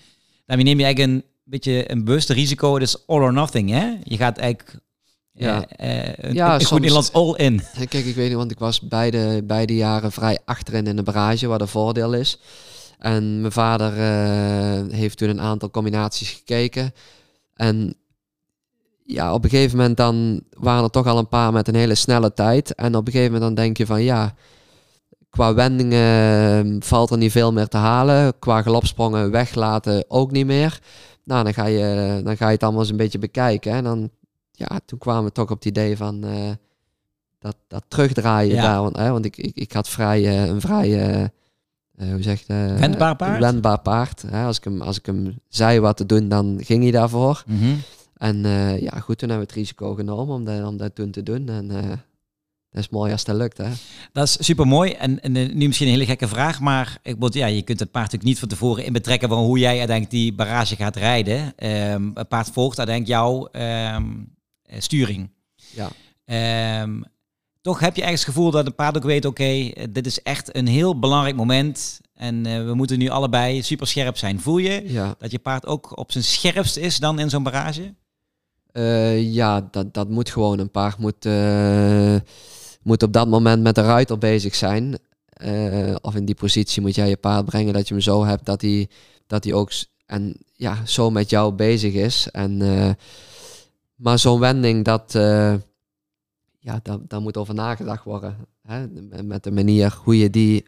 [0.46, 3.94] Daarmee neem je eigenlijk een beetje een bewuste risico, dus all or nothing, hè?
[4.04, 4.80] Je gaat eigenlijk,
[5.34, 5.66] Ja.
[5.68, 7.62] eh, eh, een, Ja, een goed Nederlands all in.
[7.90, 11.48] Kijk, ik weet niet, want ik was beide, beide jaren vrij achterin in de barrage,
[11.48, 12.38] wat een voordeel is.
[13.00, 16.94] En mijn vader eh, heeft toen een aantal combinaties gekeken.
[17.54, 17.94] En
[19.06, 21.96] ja, op een gegeven moment dan waren er toch al een paar met een hele
[21.96, 22.76] snelle tijd.
[22.76, 24.34] En op een gegeven moment dan denk je van ja,
[25.30, 28.40] qua wendingen valt er niet veel meer te halen.
[28.40, 30.80] Qua galopsprongen weglaten ook niet meer.
[31.24, 33.72] Nou, dan ga je, dan ga je het allemaal eens een beetje bekijken.
[33.72, 34.10] En dan,
[34.52, 36.52] ja, toen kwamen we toch op het idee van eh,
[37.40, 38.62] dat, dat terugdraaien Ja.
[38.62, 38.82] daar.
[38.82, 41.32] Want, hè, want ik, ik, ik had vrij, eh, een vrij,
[42.00, 42.80] eh, eh, hoe zeg je dat?
[42.80, 43.40] Wendbaar paard?
[43.40, 44.22] Wendbaar paard.
[44.28, 44.46] Hè.
[44.46, 47.44] Als, ik hem, als ik hem zei wat te doen, dan ging hij daarvoor.
[47.48, 47.76] Mhm.
[48.20, 51.12] En eh, ja, goed, toen hebben we het risico genomen om dat, om dat toen
[51.12, 51.50] te doen.
[51.50, 51.90] En eh,
[52.70, 53.70] dat is mooi als dat lukt, hè.
[54.12, 54.92] Dat is super mooi.
[54.92, 57.80] En, en eh, nu misschien een hele gekke vraag, maar ik bedoel, ja, je kunt
[57.80, 60.96] het paard natuurlijk niet van tevoren in betrekken van hoe jij uiteindelijk die barrage gaat
[60.96, 61.54] rijden.
[61.56, 63.98] Ehm het paard volgt uiteindelijk jouw eh,
[64.78, 65.30] sturing.
[65.56, 65.90] Ja.
[66.26, 67.02] Ehm,
[67.62, 70.22] toch heb je ergens het gevoel dat een paard ook weet, oké, eh, dit is
[70.22, 72.00] echt een heel belangrijk moment.
[72.14, 74.40] En eh, we moeten nu allebei super scherp zijn.
[74.40, 77.94] Voel je Ja, dat je paard ook op zijn scherpst is dan in zo'n barrage?
[78.72, 80.60] Eh, ja dat, dat moet gewoon.
[80.60, 81.26] Een paard moet,
[82.84, 84.98] moet op dat moment met de ruiter bezig zijn.
[86.02, 88.62] Of in die positie moet jij je paard brengen dat je hem zo hebt dat
[88.62, 88.90] hij,
[89.28, 89.72] dat hij ook
[90.06, 92.28] en, ja, zo met jou bezig is.
[92.32, 92.58] En,
[93.96, 95.16] maar zo'n wending, dat,
[96.60, 98.38] ja, dat, daar moet over nagedacht worden.
[98.68, 98.88] Hè?
[99.24, 100.66] Met de manier hoe je die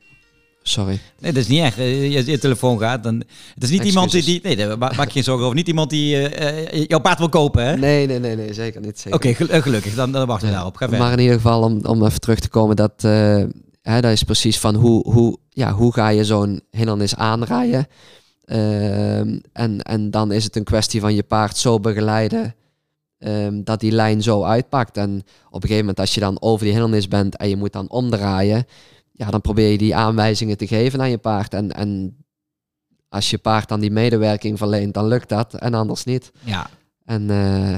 [0.63, 0.99] sorry.
[1.19, 1.77] Nee, dat is niet echt.
[1.77, 3.23] Eh, je, je telefoon gaat, dan...
[3.53, 4.39] Het is niet iemand die...
[4.43, 5.57] nee, daar maak je geen zorgen over.
[5.57, 7.77] Niet iemand die uh, jouw paard wil kopen, hè?
[7.77, 9.05] Nee, nee, nee, nee zeker niet.
[9.09, 9.95] Oké, gelukkig.
[9.95, 10.75] Dan, dan wachten we daarop.
[10.75, 13.43] Ga maar in ieder geval, om, om even terug te komen, dat, uh,
[13.81, 17.87] hè, dat is precies van hoe, hoe, ja, hoe ga je zo'n hindernis aanrijden.
[18.45, 22.55] Ehm, en, en dan is het een kwestie van je paard zo begeleiden
[23.21, 24.97] Ehm, dat die lijn zo uitpakt.
[24.97, 27.73] En op een gegeven moment, als je dan over die hindernis bent en je moet
[27.73, 28.65] dan omdraaien,
[29.11, 31.53] ja, dan probeer je die aanwijzingen te geven aan je paard.
[31.53, 32.17] En, en
[33.09, 36.31] als je paard dan die medewerking verleent, dan lukt dat en anders niet.
[36.43, 36.69] Ja.
[37.05, 37.75] En uh,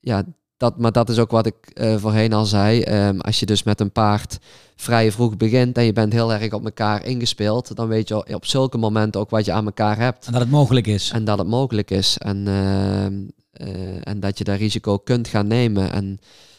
[0.00, 0.22] ja,
[0.56, 2.82] dat, maar dat is ook wat ik uh, voorheen al zei.
[3.08, 4.38] Um, als je dus met een paard
[4.76, 8.46] vrij vroeg begint en je bent heel erg op elkaar ingespeeld, dan weet je op
[8.46, 10.26] zulke momenten ook wat je aan elkaar hebt.
[10.26, 11.10] En dat het mogelijk is.
[11.10, 12.18] En dat het mogelijk is.
[12.18, 13.28] En uh,
[14.02, 15.92] en dat je daar risico kunt gaan nemen.
[15.92, 16.18] En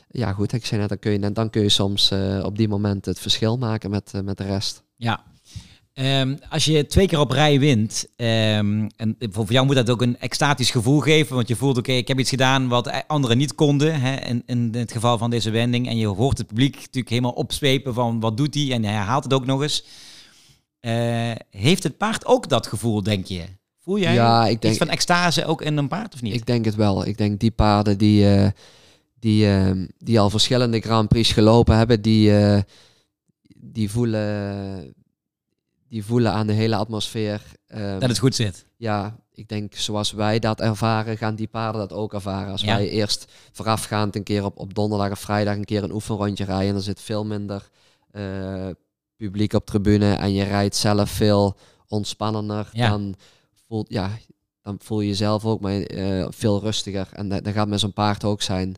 [0.09, 2.67] ja, goed, ik zei net, dan kun je, dan kun je soms uh, op die
[2.67, 4.83] moment het verschil maken met, uh, met de rest.
[4.95, 5.23] Ja.
[5.93, 10.01] Um, als je twee keer op rij wint, um, en voor jou moet dat ook
[10.01, 13.55] een extatisch gevoel geven, want je voelt, oké, ik heb iets gedaan wat anderen niet
[13.55, 15.87] konden, hè, in, in het geval van deze wending.
[15.87, 19.23] En je hoort het publiek natuurlijk helemaal opzwepen van wat doet hij, en hij herhaalt
[19.23, 19.83] het ook nog eens.
[21.49, 23.43] Heeft het paard ook dat gevoel, denk je?
[23.87, 26.33] Voel jij ja, ik denk, van extase ook in een paard of niet?
[26.33, 27.05] Ik denk het wel.
[27.05, 28.47] Ik denk die paarden die, uh,
[29.19, 32.59] die, uh, die al verschillende Grand Prix gelopen hebben, die, uh,
[33.55, 34.95] die, voelen,
[35.89, 37.41] die voelen aan de hele atmosfeer.
[37.67, 38.65] Ehm, dat het goed zit.
[38.77, 42.51] Ja, ik denk zoals wij dat ervaren, gaan die paarden dat ook ervaren.
[42.51, 46.45] Als wij eerst voorafgaand een keer op, op donderdag of vrijdag een keer een oefenrondje
[46.45, 47.69] rijden, dan zit veel minder
[49.17, 52.89] publiek op tribune en je rijdt zelf veel ontspannender ja.
[52.89, 53.15] dan
[53.67, 54.11] voelt, ja,
[54.61, 57.09] dan voel je jezelf ook maar, uh, veel rustiger.
[57.11, 58.75] En dat, dat gaat met zo'n paard ook zijn.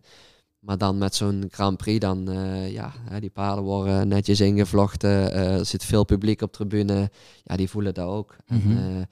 [0.59, 5.09] Maar dan met zo'n Grand Prix, dan uh, ja, die paarden worden netjes ingevlochten.
[5.09, 7.11] Uh, er zit veel publiek op tribune.
[7.43, 8.35] Ja, die voelen dat ook.
[8.47, 8.77] Mm -hmm.
[8.77, 9.09] en,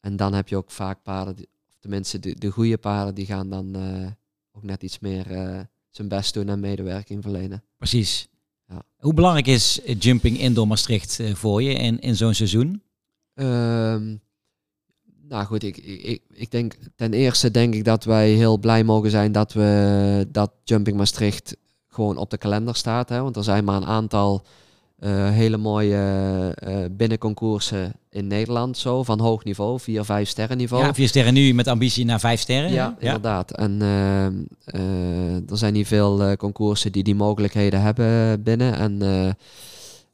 [0.00, 3.26] en, dan heb je ook vaak paarden, die, of tenminste de, de goede paarden, die
[3.26, 3.76] gaan dan
[4.52, 5.26] ook net iets meer
[5.90, 7.62] zijn best doen en medewerking verlenen.
[7.76, 8.28] Precies.
[8.68, 8.82] Ja.
[8.96, 12.82] Hoe belangrijk is jumping indoor Maastricht voor je in, in zo'n seizoen?
[13.34, 14.20] Um,
[15.28, 19.10] nou goed, ik, ik, ik denk ten eerste denk ik dat wij heel blij mogen
[19.10, 21.56] zijn dat we dat Jumping Maastricht
[21.88, 23.08] gewoon op de kalender staat.
[23.08, 23.22] Hè?
[23.22, 24.44] Want er zijn maar een aantal
[25.00, 30.84] uh, hele mooie uh, binnenconcoursen in Nederland zo, van hoog niveau, vier, vijf sterren niveau.
[30.84, 32.72] Ja, vier sterren nu met ambitie naar vijf sterren.
[32.72, 33.06] Ja, ja.
[33.06, 33.50] inderdaad.
[33.50, 38.74] En uh, er zijn niet veel concoursen die die mogelijkheden hebben binnen.
[38.74, 39.02] En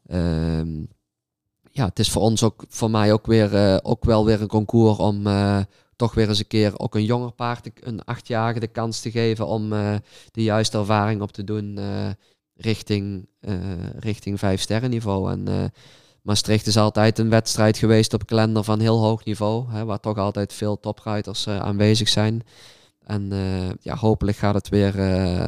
[0.06, 0.68] ehm,
[1.80, 4.48] ja, het is voor ons ook, voor mij ook weer, uh, ook wel weer een
[4.48, 5.60] concours om uh,
[5.96, 9.46] toch weer eens een keer ook een jonger paard, een achtjarige, de kans te geven
[9.46, 9.94] om uh,
[10.30, 11.78] de juiste ervaring op te doen
[12.56, 13.28] richting,
[13.98, 15.30] richting vijf sterren niveau.
[15.32, 15.72] En
[16.22, 20.18] Maastricht is altijd een wedstrijd geweest op kalender van heel hoog niveau, hè, waar toch
[20.18, 22.42] altijd veel topruiters aanwezig zijn.
[23.04, 23.32] En
[23.80, 24.94] ja, hopelijk gaat het weer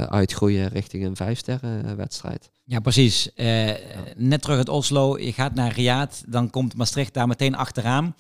[0.09, 2.51] uitgroeien richting een vijf sterren wedstrijd.
[2.73, 3.31] Ja, precies.
[3.37, 3.71] Uh,
[4.17, 8.15] net terug uit Oslo, je gaat naar Riyadh, dan komt Maastricht daar meteen achteraan.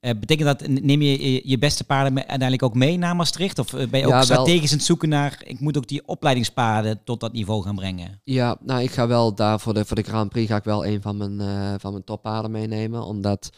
[0.00, 3.58] Uh, betekent dat, neem je je beste paarden uiteindelijk ook mee naar Maastricht?
[3.58, 7.00] Of eh, ben je ook strategisch aan het zoeken naar, ik moet ook die opleidingspaarden
[7.04, 8.20] tot dat niveau gaan brengen?
[8.24, 10.86] Ja, nou ik ga wel daar voor de, voor de Grand Prix ga ik wel
[10.86, 13.02] een van mijn, uh, van mijn toppaarden meenemen.
[13.02, 13.50] Omdat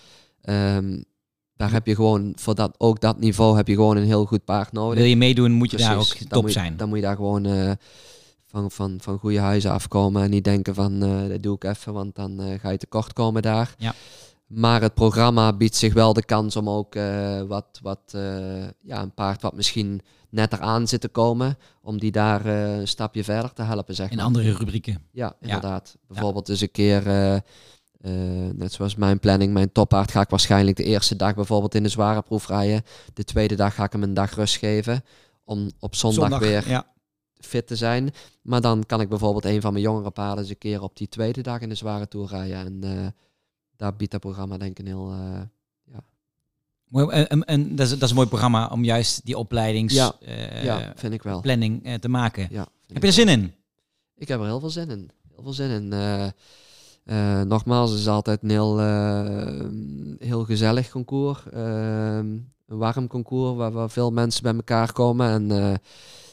[0.43, 1.05] um,
[1.57, 4.45] daar heb je gewoon, voor dat, ook dat niveau heb je gewoon een heel goed
[4.45, 4.99] paard nodig.
[4.99, 6.77] Wil je meedoen, moet je Precies, daar ook top zijn.
[6.77, 7.77] dan moet je daar gewoon
[8.59, 11.93] van, van, van goede huizen afkomen en niet denken van uh, dat doe ik even,
[11.93, 13.75] want dan uh, ga je tekort komen daar.
[13.79, 13.95] Ja.
[14.47, 18.01] Maar het programma biedt zich wel de kans om ook uh, wat, wat
[18.81, 23.25] ja, een paard wat misschien net eraan zit te komen, om die daar een stapje
[23.25, 23.95] verder te helpen.
[23.95, 25.03] Zeg In andere rubrieken.
[25.13, 25.91] Ja, inderdaad.
[25.95, 26.07] Ja.
[26.09, 27.03] Bijvoorbeeld eens een keer,
[28.55, 31.89] net zoals mijn planning, mijn toppaard ga ik waarschijnlijk de eerste dag bijvoorbeeld in de
[31.89, 32.83] zware proef rijden.
[33.15, 35.05] De tweede dag ga ik hem een dag rust geven.
[35.45, 36.87] Om op zondag, zondag weer ja
[37.41, 38.11] fit te zijn.
[38.43, 41.09] Maar dan kan ik bijvoorbeeld een van mijn jongere paarden eens een keer op die
[41.09, 42.57] tweede dag in de zware toer rijden.
[42.57, 43.07] En uh,
[43.77, 45.13] daar biedt dat programma denk ik een heel...
[45.13, 45.41] Uh,
[45.85, 46.05] ja.
[46.89, 50.15] Mooi, en, en dat, is, dat is een mooi programma om juist die opleidings ja,
[50.21, 51.41] uh, ja, vind ik wel.
[51.41, 52.49] planning te maken.
[52.51, 53.55] Ja, heb je er zin in?
[54.17, 55.11] Ik heb er heel veel zin in.
[55.35, 55.93] Heel veel zin in.
[57.05, 58.79] Uh, nogmaals, het is altijd een heel,
[60.19, 61.41] heel gezellig concours.
[61.53, 65.51] een warm concours waar, waar, veel mensen bij elkaar komen.
[65.51, 65.81] En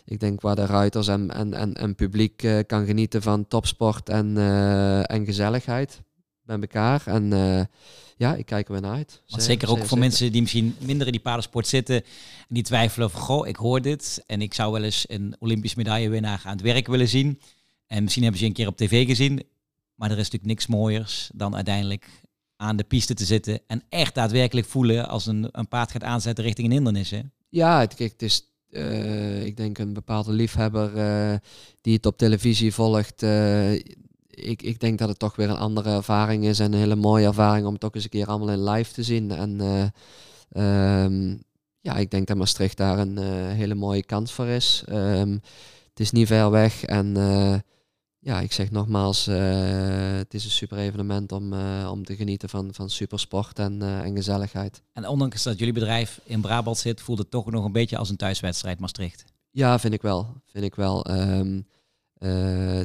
[0.05, 4.09] ik denk waar de ruiters en, en, en, en publiek uh, kan genieten van topsport
[4.09, 6.01] en, uh, en gezelligheid
[6.43, 7.03] bij elkaar.
[7.05, 7.61] En uh,
[8.17, 9.21] ja, ik kijk er weer naar uit.
[9.27, 12.03] Want zeker ook voor mensen die misschien minder in die paardensport zitten en
[12.47, 16.41] die twijfelen van, goh, ik hoor dit en ik zou wel eens een Olympisch medaillewinnaar
[16.43, 17.41] aan het werk willen zien.
[17.87, 19.43] En misschien hebben ze een keer op tv gezien,
[19.95, 22.09] maar er is natuurlijk niks mooiers dan uiteindelijk
[22.55, 26.43] aan de piste te zitten en echt daadwerkelijk voelen als een, een paard gaat aanzetten
[26.43, 27.09] richting een hindernis.
[27.09, 27.21] Hè?
[27.49, 31.37] Ja, het is, uh, ik denk een bepaalde liefhebber uh,
[31.81, 33.23] die het op televisie volgt.
[33.23, 33.73] Uh,
[34.29, 37.25] ik, ik denk dat het toch weer een andere ervaring is en een hele mooie
[37.25, 39.31] ervaring om het ook eens een keer allemaal in live te zien.
[39.31, 39.61] En
[40.61, 41.43] um,
[41.81, 43.17] ja, ik denk dat Maastricht daar een
[43.51, 44.83] hele mooie kans voor is.
[44.89, 45.31] Um,
[45.89, 47.13] het is niet ver weg en
[48.25, 49.35] ja, ik zeg nogmaals, uh,
[50.17, 53.99] het is een super evenement om, uh, om te genieten van, van supersport en, uh,
[53.99, 54.81] en gezelligheid.
[54.93, 58.09] En ondanks dat jullie bedrijf in Brabant zit, voelt het toch nog een beetje als
[58.09, 59.23] een thuiswedstrijd Maastricht?
[59.51, 60.41] Ja, vind ik wel.
[60.45, 61.11] Vind ik wel.
[61.11, 61.67] Um,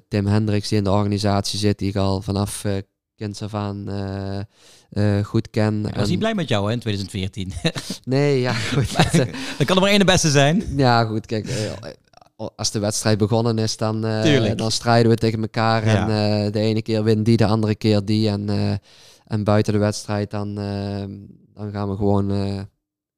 [0.09, 2.64] Tim Hendricks die in de organisatie zit, die ik al vanaf
[3.16, 3.87] kinds af aan
[5.24, 5.87] goed ken.
[5.87, 7.53] Ik was niet blij met jou hè, in 2014.
[8.05, 8.96] nee, ja goed.
[9.59, 10.64] dat kan er maar één de beste zijn.
[10.76, 11.46] Ja goed, kijk
[12.57, 15.83] als de wedstrijd begonnen is, dan, uh, dan strijden we tegen elkaar.
[15.83, 18.29] En uh, de ene keer wint die, de andere keer die.
[18.29, 18.72] En, uh,
[19.24, 20.55] en buiten de wedstrijd, dan,
[21.55, 22.68] dan gaan we gewoon...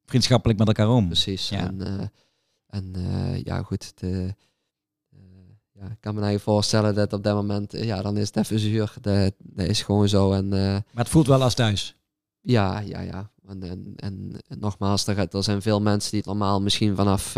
[0.05, 1.07] Vriendschappelijk met elkaar om.
[1.07, 1.49] Precies.
[1.49, 1.59] Ja.
[1.59, 2.11] En,
[2.67, 2.95] en
[3.45, 3.93] ja, goed.
[4.01, 4.35] De,
[5.73, 8.59] ja, ik kan me eigenlijk voorstellen dat op dat moment, ja, dan is het even
[8.59, 8.95] zuur.
[9.01, 10.33] Dat, dat is gewoon zo.
[10.33, 11.97] En, maar het voelt wel als thuis.
[12.41, 13.31] Ja, ja, ja.
[13.47, 17.37] En, en, en, nogmaals, er, er zijn veel mensen die het normaal misschien vanaf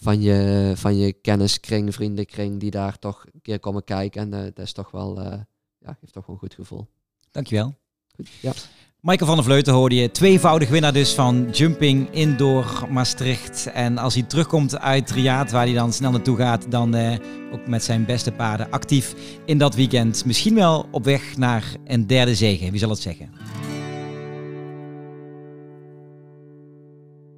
[0.00, 4.20] van je, van je kenniskring, vriendenkring, die daar toch een keer komen kijken.
[4.20, 5.32] En uh, dat is toch wel, uh,
[5.78, 6.86] ja, geeft toch wel een goed gevoel.
[7.30, 7.74] Dankjewel.
[8.16, 8.52] Goed, ja.
[9.00, 13.66] Michael van der Vleuten hoorde je, tweevoudig winnaar dus van Jumping Indoor Maastricht.
[13.66, 17.16] En als hij terugkomt uit Riaad, waar hij dan snel naartoe gaat, dan uh,
[17.52, 19.14] ook met zijn beste paarden actief
[19.46, 20.24] in dat weekend.
[20.24, 23.30] Misschien wel op weg naar een derde zege, wie zal het zeggen?